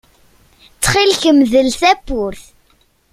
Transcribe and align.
Ttxil-k 0.73 1.21
mdel 1.37 1.69
tawwurt. 1.79 2.43